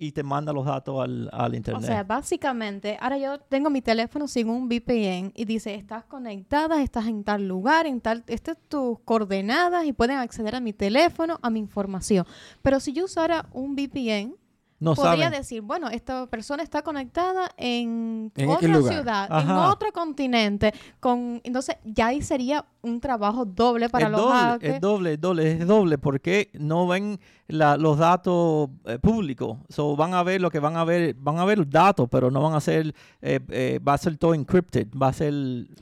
[0.00, 1.84] y te manda los datos al, al O internet.
[1.84, 7.08] sea, básicamente, ahora yo tengo mi teléfono sin un VPN y dice, estás conectada, estás
[7.08, 11.50] en tal lugar, en tal, estas tus coordenadas y pueden acceder a mi teléfono, a
[11.50, 12.24] mi información.
[12.62, 14.36] Pero si yo usara un VPN,
[14.80, 15.32] no podría saben.
[15.40, 21.76] decir, bueno, esta persona está conectada en, ¿En otra ciudad, en otro continente, con entonces
[21.84, 24.74] ya ahí sería un trabajo doble para es los doble, hackers.
[24.74, 29.56] es doble, es doble, es doble, porque no ven la- los datos eh, públicos.
[29.68, 32.42] So, van a ver lo que van a ver, van a ver datos, pero no
[32.42, 35.32] van a ser, eh, eh, va a ser todo encrypted, va a ser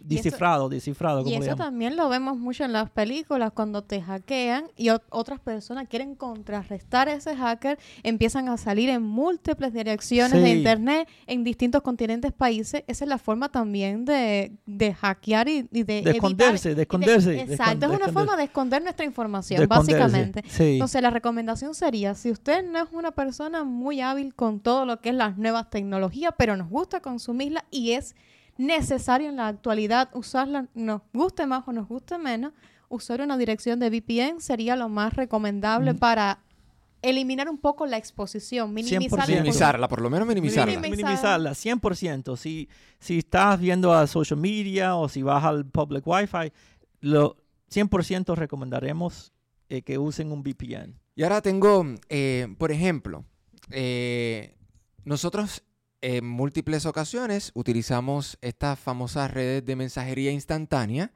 [0.01, 1.59] descifrado, descifrado, Y eso llaman.
[1.59, 6.15] también lo vemos mucho en las películas cuando te hackean y ot- otras personas quieren
[6.15, 12.33] contrarrestar a ese hacker, empiezan a salir en múltiples direcciones de internet en distintos continentes,
[12.33, 12.85] países.
[12.87, 17.15] Esa es la forma también de, de hackear y, y de, De esconderse, de de-
[17.17, 20.43] esconderse, de exacto, es una forma de esconder nuestra información, básicamente.
[20.49, 20.75] Sí.
[20.75, 25.01] Entonces, la recomendación sería, si usted no es una persona muy hábil con todo lo
[25.01, 28.15] que es las nuevas tecnologías, pero nos gusta consumirla y es
[28.57, 32.53] necesario en la actualidad usarla, nos guste más o nos guste menos,
[32.89, 35.99] usar una dirección de VPN sería lo más recomendable Mm.
[35.99, 36.39] para
[37.03, 39.29] eliminar un poco la exposición, minimizar 100%.
[39.29, 40.75] Minimizarla, por lo menos minimizarla.
[40.81, 42.37] Minimi- minimizarla 100%.
[42.37, 42.69] Si,
[42.99, 46.53] si estás viendo a social media o si vas al public Wi-Fi,
[47.01, 47.37] lo
[47.71, 49.33] 100% recomendaremos
[49.69, 50.99] eh, que usen un VPN.
[51.15, 53.25] Y ahora tengo, eh, por ejemplo,
[53.71, 54.57] eh,
[55.05, 55.63] nosotros
[56.03, 61.13] en múltiples ocasiones utilizamos estas famosas redes de mensajería instantánea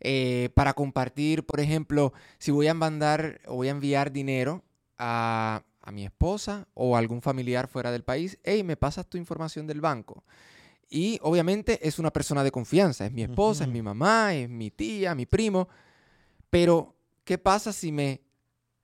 [0.00, 4.64] eh, para compartir, por ejemplo, si voy a mandar o voy a enviar dinero
[4.98, 9.16] a, a mi esposa o a algún familiar fuera del país, hey, me pasas tu
[9.16, 10.24] información del banco.
[10.88, 13.74] Y obviamente es una persona de confianza, es mi esposa, es Ujú.
[13.74, 15.68] mi mamá, es mi tía, mi primo.
[16.50, 16.94] Pero,
[17.24, 18.20] ¿qué pasa si me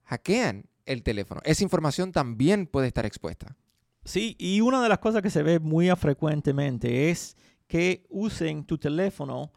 [0.03, 1.41] hackean el teléfono?
[1.45, 3.55] Esa información también puede estar expuesta.
[4.03, 7.37] Sí, y una de las cosas que se ve muy frecuentemente es
[7.67, 9.53] que usen tu teléfono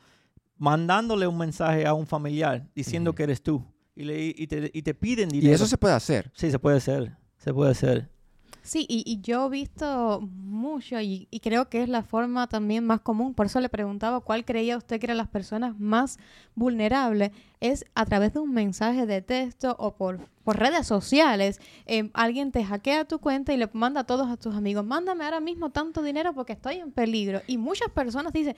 [0.56, 3.16] mandándole un mensaje a un familiar diciendo Ujú.
[3.16, 5.54] que eres tú y, le- y te, y te piden Y dinero.
[5.56, 6.30] eso se puede hacer.
[6.34, 8.10] Sí, se puede hacer, se puede hacer.
[8.66, 12.84] Sí, y, y yo he visto mucho y, y creo que es la forma también
[12.84, 16.18] más común, por eso le preguntaba cuál creía usted que eran las personas más
[16.56, 21.60] vulnerables, es a través de un mensaje de texto o por, por redes sociales.
[21.86, 25.24] Eh, alguien te hackea tu cuenta y le manda a todos a tus amigos, mándame
[25.24, 27.40] ahora mismo tanto dinero porque estoy en peligro.
[27.46, 28.56] Y muchas personas dicen,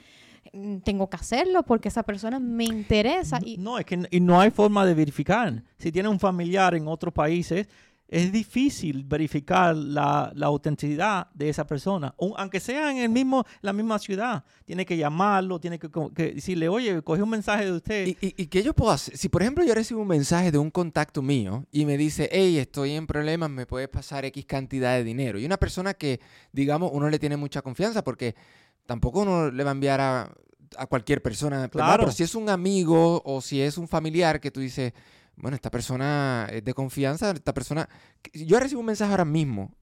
[0.53, 3.39] "Mm, tengo que hacerlo porque esa persona me interesa.
[3.45, 5.63] Y, No, es que y no hay forma de verificar.
[5.79, 7.69] Si tiene un familiar en otros países,
[8.11, 13.45] es difícil verificar la, la autenticidad de esa persona, Un- aunque sea en el mismo,
[13.61, 14.45] la misma ciudad.
[14.65, 15.89] Tiene que llamarlo, tiene que,
[16.35, 18.07] decirle, oye, cogí un mensaje de usted.
[18.07, 19.15] ¿Y, y, y qué yo puedo hacer?
[19.17, 22.57] Si, por ejemplo, yo recibo un mensaje de un contacto mío y me dice, hey,
[22.57, 25.39] estoy en problemas, me puedes pasar X cantidad de dinero.
[25.39, 26.19] Y una persona que,
[26.51, 28.35] digamos, uno le tiene mucha confianza porque
[28.87, 30.33] tampoco uno le va a enviar a,
[30.79, 31.69] a cualquier persona.
[31.69, 32.05] Claro.
[32.05, 34.95] Pero si es un amigo o si es un familiar que tú dices,
[35.41, 37.89] bueno, esta persona es de confianza, esta persona...
[38.33, 39.73] Yo recibo un mensaje ahora mismo.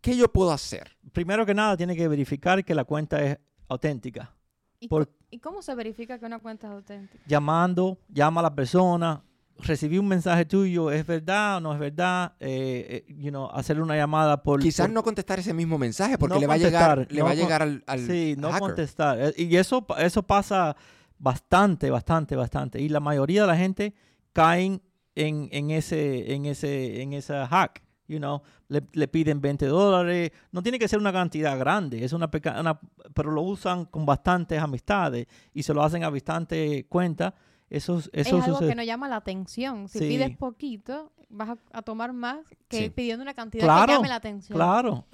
[0.00, 0.96] ¿Qué yo puedo hacer?
[1.12, 4.34] Primero que nada, tiene que verificar que la cuenta es auténtica.
[4.80, 7.22] ¿Y, Por- co- ¿Y cómo se verifica que una cuenta es auténtica?
[7.26, 9.22] Llamando, llama a la persona,
[9.58, 12.32] recibí un mensaje tuyo, ¿es verdad o no es verdad?
[12.40, 14.60] Eh, eh, you know, hacerle una llamada por...
[14.60, 17.24] Quizás por- no contestar ese mismo mensaje porque No le va a llegar, le no
[17.26, 18.60] va a llegar al, al Sí, no hacker.
[18.60, 19.18] contestar.
[19.20, 20.74] Eh, Y eso, pa- eso pasa
[21.18, 22.80] bastante, bastante, bastante.
[22.80, 23.94] Y la mayoría de la gente
[24.32, 24.82] caen
[25.14, 27.82] en, en ese, en ese, en ese hack.
[28.08, 30.32] You know, le, le piden 20 dólares.
[30.50, 32.78] No tiene que ser una cantidad grande, es una, peca-
[33.14, 37.32] pero lo usan con bastantes amistades y se lo hacen a bastantes cuentas.
[37.72, 38.68] Eso, eso es algo sucede.
[38.70, 39.88] que no llama la atención.
[39.88, 40.08] Si Sí.
[40.08, 42.90] pides poquito, vas a, a tomar más que Sí.
[42.90, 44.56] pidiendo una cantidad Claro, que llame la atención.
[44.56, 45.06] Claro,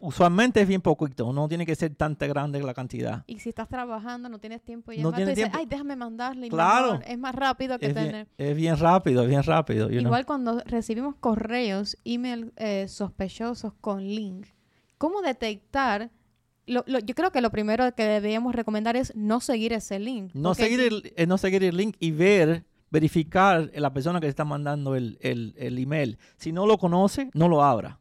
[0.00, 3.22] usualmente es bien poquito, no tiene que ser tanta grande la cantidad.
[3.26, 5.58] Y si estás trabajando, no tienes tiempo de No llamar, tiene tú dices, tiempo.
[5.58, 6.46] ay, déjame mandarle.
[6.46, 7.00] y Claro.
[7.06, 8.12] Es más rápido que Es tener.
[8.12, 9.88] bien, es bien rápido, es bien rápido.
[9.88, 10.00] know.
[10.00, 14.46] Igual cuando recibimos correos, email eh, sospechosos con link,
[14.98, 16.10] ¿cómo detectar?
[16.66, 20.30] Lo, lo- yo creo que lo primero que deberíamos recomendar es no seguir ese link.
[20.34, 24.44] No seguir, el, eh, no seguir el link y ver, verificar la persona que está
[24.44, 26.16] mandando el, el- el email.
[26.36, 28.00] Si no lo conoce, no lo abra.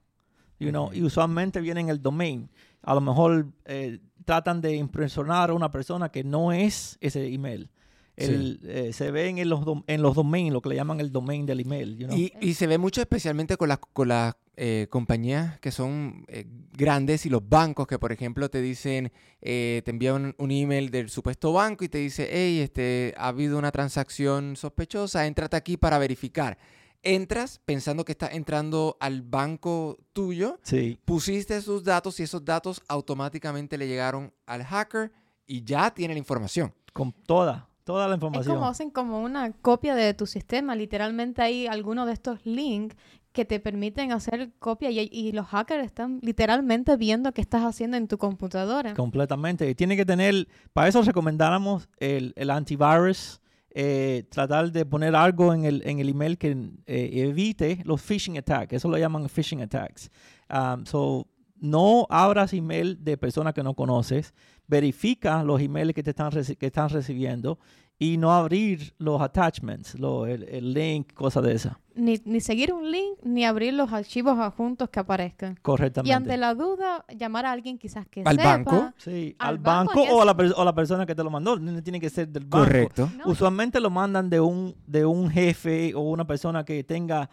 [0.59, 0.91] You know.
[0.93, 2.49] Y usualmente viene en el domain.
[2.83, 7.69] A lo mejor eh, tratan de impresionar a una persona que no es ese email.
[8.15, 11.11] El, eh, se ven en los, dom- en los domains, lo que le llaman el
[11.11, 11.97] domain del email.
[11.97, 12.15] you know.
[12.17, 16.45] Y, y se ve mucho especialmente con las con las eh, compañías que son eh,
[16.73, 19.11] grandes y los bancos que, por ejemplo, te dicen,
[19.41, 23.57] eh, te envían un email del supuesto banco y te dice, hey, este, ha habido
[23.57, 26.57] una transacción sospechosa, entrate aquí para verificar.
[27.01, 30.99] Entras pensando que estás entrando al banco tuyo, sí.
[31.03, 35.11] pusiste sus datos y esos datos automáticamente le llegaron al hacker
[35.45, 36.73] y ya tiene la información.
[36.93, 38.55] Con toda, toda la Es información.
[38.55, 40.75] como hacen como una copia de tu sistema.
[40.75, 42.95] Literalmente hay algunos de estos links
[43.33, 48.07] que te permiten hacer copia y, los hackers están literalmente viendo qué estás haciendo en
[48.07, 48.93] tu computadora.
[48.93, 49.69] Completamente.
[49.69, 53.41] Y tiene que tener, para eso recomendáramos el, antivirus,
[53.71, 56.51] eh, tratar de poner algo en el, en el email que
[56.85, 58.73] eh, evite los phishing attacks.
[58.73, 60.11] Eso lo llaman phishing attacks.
[60.49, 61.27] Um, so,
[61.59, 64.33] no abras email de personas que no conoces.
[64.67, 67.57] Verifica los emails que te están, que están recibiendo
[67.99, 71.77] y no abrir los attachments, lo- el, el link, cosas de esas.
[71.95, 75.55] Ni, ni seguir un link, ni abrir los archivos adjuntos que aparezcan.
[75.61, 76.09] Correctamente.
[76.09, 78.57] Y ante la duda, llamar a alguien quizás que ¿Al sepa.
[78.57, 78.91] banco?
[78.97, 81.57] Sí, al al, banco o, a la, o la persona que te lo mandó.
[81.59, 82.65] No tiene que ser del banco.
[82.65, 83.09] Correcto.
[83.15, 87.29] No, Usualmente lo mandan de un, de un jefe o una persona que tenga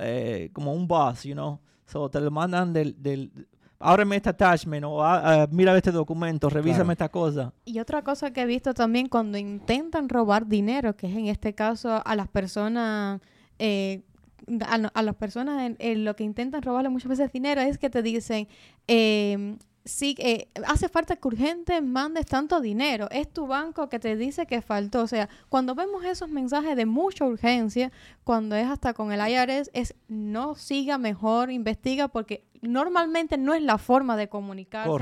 [0.00, 1.60] eh, como un boss, you know.
[1.86, 3.30] So te lo mandan del, del
[3.80, 6.92] ábreme este attachment o ah, ah, mira este documento, revísame Claro.
[6.92, 7.52] esta cosa.
[7.64, 11.54] Y otra cosa que he visto también cuando intentan robar dinero, que es en este
[11.54, 13.20] caso a las personas,
[13.58, 14.02] eh,
[14.66, 17.90] a, a las personas en, en lo que intentan robarle muchas veces dinero, es que
[17.90, 18.48] te dicen,
[18.86, 19.56] eh,
[19.90, 23.08] sí, eh, hace falta que urgente mandes tanto dinero.
[23.10, 25.02] Es tu banco que te dice que faltó.
[25.02, 27.90] O sea, cuando vemos esos mensajes de mucha urgencia,
[28.24, 33.62] cuando es hasta con el IRS, es no siga mejor, investiga, porque normalmente no es
[33.62, 34.28] la forma de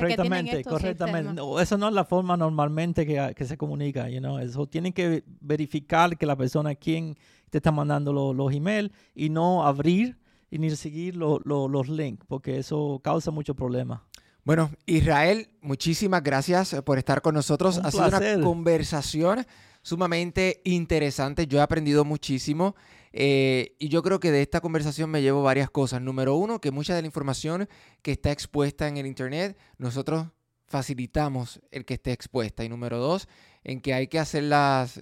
[0.09, 1.33] que tienen Correctamente, estos correctamente.
[1.35, 4.39] No, eso no es la forma normalmente que, que se comunica, you know.
[4.39, 7.17] Eso tienen que verificar que la persona quien
[7.51, 10.19] te está mandando lo- los emails y no abrir
[10.51, 14.01] y ni seguir lo- lo- los links, porque eso causa muchos problemas.
[14.45, 17.79] Bueno, Israel, muchísimas gracias eh, por estar con nosotros.
[17.79, 18.37] Un ha sido placer.
[18.37, 19.47] una conversación
[19.83, 21.47] sumamente interesante.
[21.47, 22.75] Yo he aprendido muchísimo
[23.13, 26.01] eh, y yo creo que de esta conversación me llevo varias cosas.
[26.03, 27.69] Número uno, que mucha de la información
[28.03, 30.27] que está expuesta en el Internet, nosotros
[30.67, 32.65] facilitamos el que esté expuesta.
[32.65, 33.29] Y número dos,
[33.65, 35.01] en que hay que hacerlas...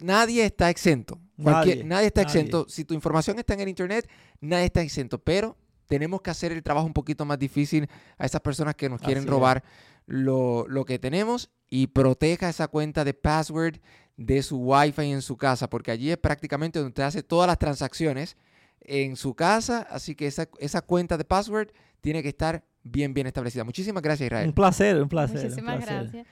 [0.00, 1.20] Nadie está exento.
[1.36, 2.40] Nadie, nadie está nadie.
[2.40, 2.66] exento.
[2.68, 4.08] Si tu información está en el Internet,
[4.40, 5.18] nadie está exento.
[5.18, 9.00] Pero tenemos que hacer el trabajo un poquito más difícil a esas personas que nos
[9.00, 9.64] quieren Así robar
[10.06, 13.76] lo, lo que tenemos y proteja esa cuenta de password
[14.16, 17.58] de su Wi-Fi en su casa, porque allí es prácticamente donde usted hace todas las
[17.58, 18.36] transacciones
[18.80, 21.68] en su casa, así que esa, esa cuenta de password
[22.00, 23.64] tiene que estar bien, bien establecida.
[23.64, 24.48] Muchísimas gracias, Israel.
[24.48, 25.36] Un placer, un placer.
[25.38, 26.02] un Muchísimas placer.
[26.02, 26.26] gracias.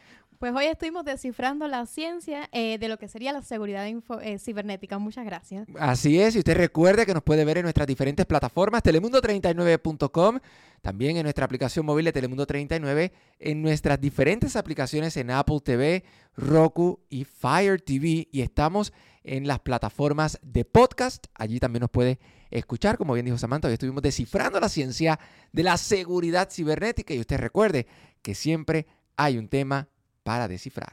[0.44, 4.98] Pues hoy estuvimos descifrando la ciencia eh, de lo que sería la seguridad eh, cibernética.
[4.98, 5.66] Muchas gracias.
[5.80, 10.40] Así es, y usted recuerde que nos puede ver en nuestras diferentes plataformas, telemundo39.com,
[10.82, 16.04] también en nuestra aplicación móvil de Telemundo 39, en nuestras diferentes aplicaciones en Apple TV,
[16.36, 18.92] Roku y Fire TV, y estamos
[19.22, 21.24] en las plataformas de podcast.
[21.32, 22.18] Allí también nos puede
[22.50, 25.18] escuchar, como bien dijo Samantha, hoy estuvimos descifrando la ciencia
[25.52, 27.86] de la seguridad cibernética, y usted recuerde
[28.20, 28.86] que siempre
[29.16, 29.88] hay un tema
[30.24, 30.92] para descifrar.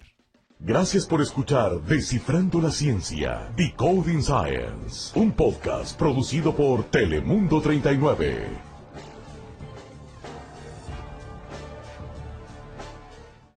[0.60, 8.71] Gracias por escuchar Descifrando la Ciencia, Decoding Science, un podcast producido por Telemundo 39.